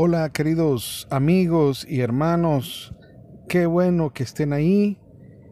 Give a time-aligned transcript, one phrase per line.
[0.00, 2.94] Hola queridos amigos y hermanos,
[3.48, 4.96] qué bueno que estén ahí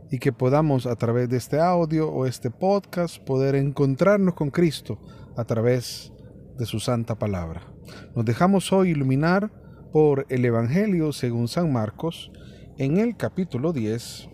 [0.09, 5.01] y que podamos a través de este audio o este podcast poder encontrarnos con Cristo
[5.37, 6.12] a través
[6.56, 7.66] de su santa palabra.
[8.14, 9.51] Nos dejamos hoy iluminar
[9.93, 12.30] por el Evangelio según San Marcos
[12.78, 14.28] en el capítulo 10.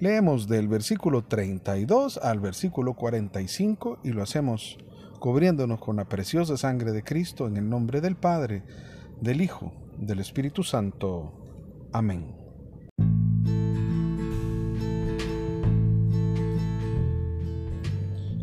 [0.00, 4.78] Leemos del versículo 32 al versículo 45 y lo hacemos
[5.20, 8.64] cubriéndonos con la preciosa sangre de Cristo en el nombre del Padre,
[9.20, 11.32] del Hijo, del Espíritu Santo.
[11.92, 12.44] Amén.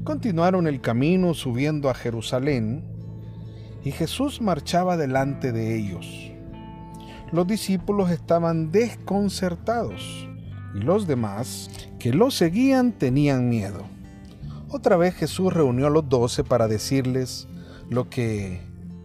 [0.04, 2.84] Continuaron el camino subiendo a Jerusalén
[3.84, 6.32] y Jesús marchaba delante de ellos.
[7.32, 10.28] Los discípulos estaban desconcertados
[10.76, 11.70] y los demás
[12.00, 13.86] que lo seguían tenían miedo.
[14.70, 17.48] Otra vez Jesús reunió a los doce para decirles
[17.90, 18.62] lo que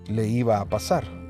[0.08, 1.25] le iba a pasar.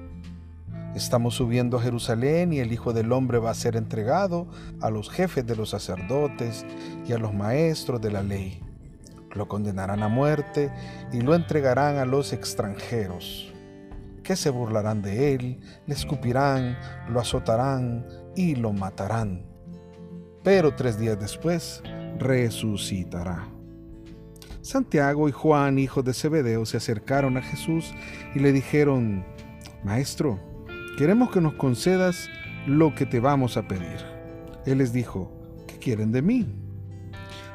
[0.96, 4.46] Estamos subiendo a Jerusalén y el Hijo del Hombre va a ser entregado
[4.80, 6.64] a los jefes de los sacerdotes
[7.06, 8.62] y a los maestros de la ley.
[9.34, 10.72] Lo condenarán a muerte
[11.12, 13.52] y lo entregarán a los extranjeros,
[14.22, 16.78] que se burlarán de él, le escupirán,
[17.10, 19.44] lo azotarán y lo matarán.
[20.42, 21.82] Pero tres días después
[22.18, 23.46] resucitará.
[24.62, 27.92] Santiago y Juan, hijos de Zebedeo, se acercaron a Jesús
[28.34, 29.26] y le dijeron,
[29.84, 30.55] Maestro,
[30.96, 32.28] queremos que nos concedas
[32.66, 34.04] lo que te vamos a pedir.
[34.64, 35.30] Él les dijo,
[35.66, 36.46] ¿qué quieren de mí?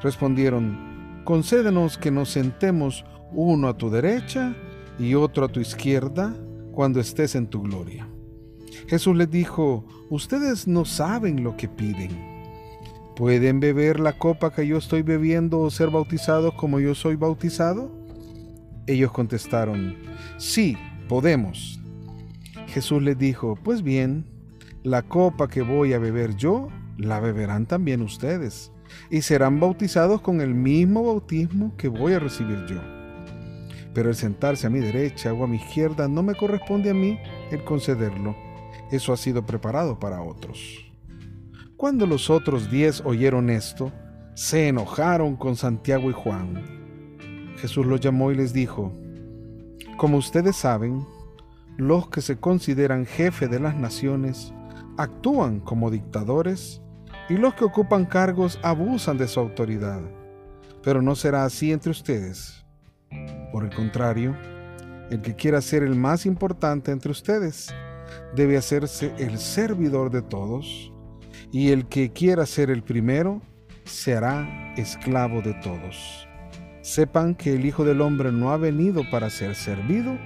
[0.01, 3.03] Respondieron, concédenos que nos sentemos
[3.33, 4.55] uno a tu derecha
[4.97, 6.35] y otro a tu izquierda
[6.71, 8.07] cuando estés en tu gloria.
[8.87, 12.31] Jesús les dijo, ustedes no saben lo que piden.
[13.15, 17.91] ¿Pueden beber la copa que yo estoy bebiendo o ser bautizados como yo soy bautizado?
[18.87, 19.95] Ellos contestaron,
[20.37, 21.80] sí, podemos.
[22.71, 24.25] Jesús les dijo, pues bien,
[24.83, 28.71] la copa que voy a beber yo, la beberán también ustedes,
[29.09, 32.79] y serán bautizados con el mismo bautismo que voy a recibir yo.
[33.93, 37.19] Pero el sentarse a mi derecha o a mi izquierda no me corresponde a mí
[37.51, 38.37] el concederlo.
[38.89, 40.89] Eso ha sido preparado para otros.
[41.75, 43.91] Cuando los otros diez oyeron esto,
[44.33, 46.63] se enojaron con Santiago y Juan.
[47.57, 48.93] Jesús los llamó y les dijo,
[49.97, 51.05] Como ustedes saben,
[51.77, 54.53] los que se consideran jefe de las naciones
[54.97, 56.81] actúan como dictadores
[57.29, 60.01] y los que ocupan cargos abusan de su autoridad.
[60.83, 62.65] Pero no será así entre ustedes.
[63.51, 64.35] Por el contrario,
[65.09, 67.73] el que quiera ser el más importante entre ustedes
[68.35, 70.91] debe hacerse el servidor de todos,
[71.51, 73.41] y el que quiera ser el primero
[73.83, 76.27] será esclavo de todos.
[76.81, 80.17] Sepan que el Hijo del Hombre no ha venido para ser servido,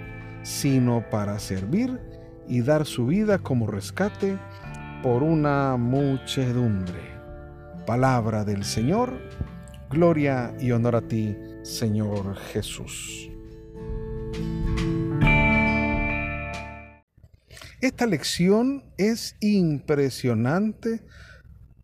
[0.45, 1.99] sino para servir
[2.47, 4.37] y dar su vida como rescate
[5.01, 7.01] por una muchedumbre.
[7.87, 9.19] Palabra del Señor,
[9.89, 13.31] gloria y honor a ti, Señor Jesús.
[17.81, 21.03] Esta lección es impresionante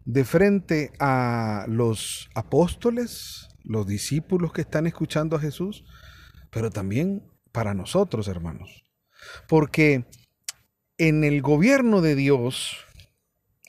[0.06, 5.84] de frente a los apóstoles, los discípulos que están escuchando a Jesús,
[6.52, 8.84] pero también para nosotros, hermanos.
[9.48, 10.06] Porque
[10.98, 12.78] en el gobierno de Dios,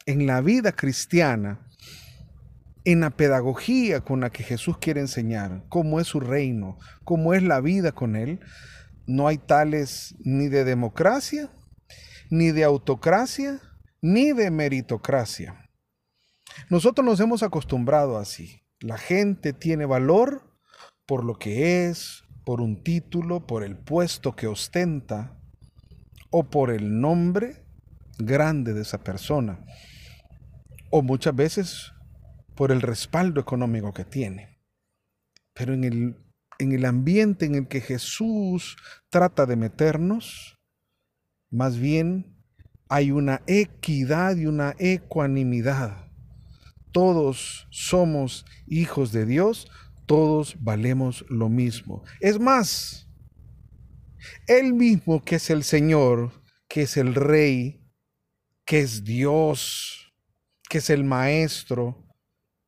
[0.07, 1.67] en la vida cristiana,
[2.85, 7.43] en la pedagogía con la que Jesús quiere enseñar, cómo es su reino, cómo es
[7.43, 8.41] la vida con Él,
[9.07, 11.51] no hay tales ni de democracia,
[12.31, 13.61] ni de autocracia,
[14.01, 15.71] ni de meritocracia.
[16.69, 18.63] Nosotros nos hemos acostumbrado así.
[18.81, 20.53] La gente tiene valor
[21.07, 25.39] por lo que es, por un título, por el puesto que ostenta
[26.31, 27.65] o por el nombre
[28.19, 29.65] grande de esa persona.
[30.91, 31.93] O muchas veces
[32.55, 34.61] por el respaldo económico que tiene.
[35.55, 36.17] Pero en el,
[36.59, 38.77] en el ambiente en el que Jesús
[39.11, 40.59] trata de meternos,
[41.51, 42.37] más bien
[42.89, 46.11] hay una equidad y una ecuanimidad.
[46.93, 49.71] Todos somos hijos de Dios,
[50.13, 52.05] todos valemos lo mismo.
[52.21, 53.09] Es más,
[54.47, 56.33] Él mismo que es el Señor,
[56.69, 57.83] que es el Rey,
[58.67, 60.13] que es Dios,
[60.69, 62.07] que es el Maestro,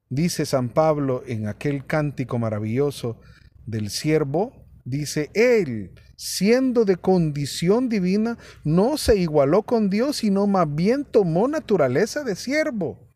[0.08, 3.20] dice San Pablo en aquel cántico maravilloso
[3.66, 10.74] del siervo, dice, Él, siendo de condición divina, no se igualó con Dios, sino más
[10.74, 13.14] bien tomó naturaleza de siervo.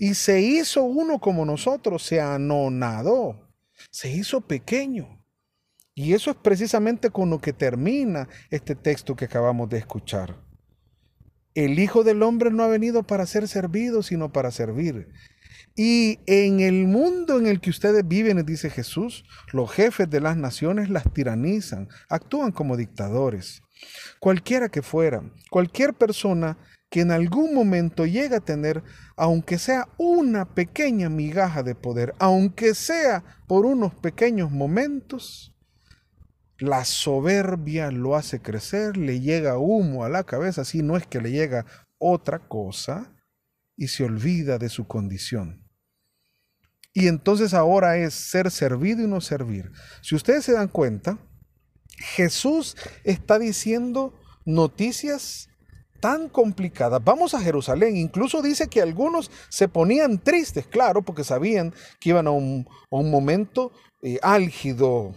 [0.00, 3.48] Y se hizo uno como nosotros, se anonadó
[3.90, 5.24] se hizo pequeño.
[5.94, 10.36] Y eso es precisamente con lo que termina este texto que acabamos de escuchar.
[11.54, 15.08] El Hijo del Hombre no ha venido para ser servido, sino para servir.
[15.76, 20.36] Y en el mundo en el que ustedes viven, dice Jesús, los jefes de las
[20.36, 23.62] naciones las tiranizan, actúan como dictadores.
[24.18, 26.58] Cualquiera que fuera, cualquier persona
[26.90, 28.82] que en algún momento llegue a tener,
[29.16, 35.54] aunque sea una pequeña migaja de poder, aunque sea por unos pequeños momentos,
[36.58, 41.20] la soberbia lo hace crecer, le llega humo a la cabeza, si no es que
[41.20, 41.64] le llega
[41.98, 43.14] otra cosa,
[43.76, 45.66] y se olvida de su condición.
[46.92, 49.72] Y entonces ahora es ser servido y no servir.
[50.02, 51.18] Si ustedes se dan cuenta,
[51.96, 55.49] Jesús está diciendo noticias
[56.00, 57.02] tan complicadas.
[57.04, 57.96] Vamos a Jerusalén.
[57.96, 63.72] Incluso dice que algunos se ponían tristes, claro, porque sabían que iban a un, momento
[64.02, 65.14] eh, álgido,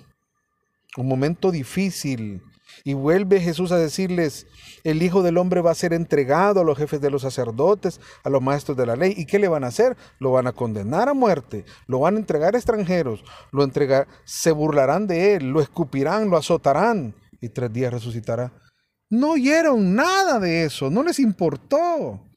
[0.98, 2.42] un momento difícil.
[2.84, 4.48] Y vuelve Jesús a decirles,
[4.84, 8.30] el Hijo del Hombre va a ser entregado a los jefes de los sacerdotes, a
[8.30, 9.14] los maestros de la ley.
[9.16, 9.96] ¿Y qué le van a hacer?
[10.20, 14.52] Lo van a condenar a muerte, lo van a entregar a extranjeros, lo entregar, se
[14.52, 18.52] burlarán de él, lo escupirán, lo azotarán y tres días resucitará.
[19.14, 22.28] No oyeron nada de eso, no les importó.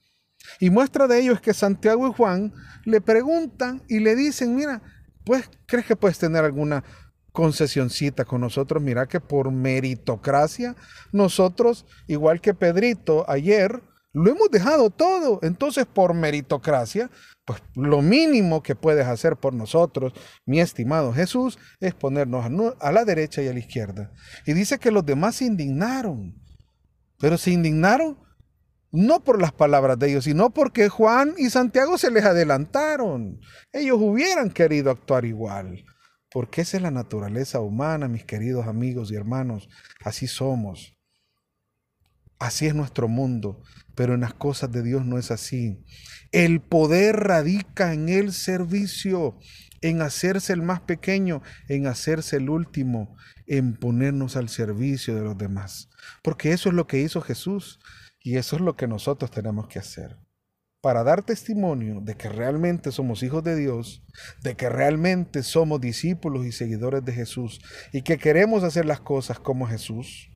[0.60, 2.52] Y muestra de ello es que Santiago y Juan
[2.84, 4.82] le preguntan y le dicen, mira,
[5.24, 6.84] pues, ¿crees que puedes tener alguna
[7.32, 8.82] concesioncita con nosotros.
[8.82, 10.74] Mira que por meritocracia,
[11.12, 13.82] nosotros, igual que Pedrito ayer,
[14.12, 15.38] lo hemos dejado todo.
[15.42, 17.10] Entonces, por meritocracia,
[17.46, 20.12] pues lo mínimo que puedes hacer por nosotros,
[20.46, 22.46] mi estimado Jesús, es ponernos
[22.80, 24.12] a la derecha y a la izquierda.
[24.46, 26.45] Y dice que los demás se indignaron.
[27.18, 28.18] Pero se indignaron
[28.92, 33.40] no por las palabras de ellos, sino porque Juan y Santiago se les adelantaron.
[33.72, 35.84] Ellos hubieran querido actuar igual
[36.36, 39.70] porque esa es la naturaleza humana, mis queridos amigos y hermanos.
[40.04, 40.95] Así somos.
[42.38, 43.62] Así es nuestro mundo,
[43.94, 45.82] pero en las cosas de Dios no es así.
[46.32, 49.38] El poder radica en el servicio,
[49.80, 53.16] en hacerse el más pequeño, en hacerse el último,
[53.46, 55.88] en ponernos al servicio de los demás.
[56.22, 57.80] Porque eso es lo que hizo Jesús
[58.20, 60.18] y eso es lo que nosotros tenemos que hacer
[60.86, 64.04] para dar testimonio de que realmente somos hijos de Dios,
[64.44, 67.60] de que realmente somos discípulos y seguidores de Jesús
[67.92, 70.30] y que queremos hacer las cosas como Jesús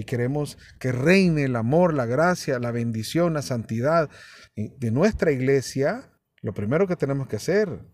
[0.00, 4.08] y queremos que reine el amor, la gracia, la bendición, la santidad
[4.56, 6.10] de nuestra iglesia,
[6.40, 7.84] lo primero que tenemos que hacer,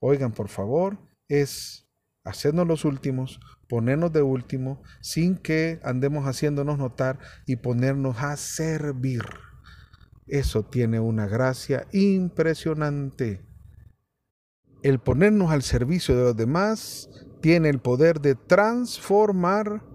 [0.00, 1.86] oigan por favor, es
[2.24, 3.38] hacernos los últimos,
[3.68, 9.22] ponernos de último, sin que andemos haciéndonos notar y ponernos a servir.
[10.26, 13.44] Eso tiene una gracia impresionante.
[14.82, 17.10] El ponernos al servicio de los demás
[17.42, 19.91] tiene el poder de transformar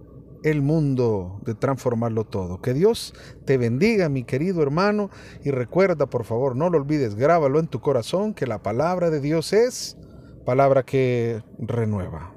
[0.50, 2.62] el mundo, de transformarlo todo.
[2.62, 3.14] Que Dios
[3.46, 5.10] te bendiga, mi querido hermano,
[5.44, 9.20] y recuerda, por favor, no lo olvides, grábalo en tu corazón, que la palabra de
[9.20, 9.98] Dios es
[10.46, 12.37] palabra que renueva.